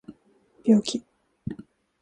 [0.63, 1.03] 病気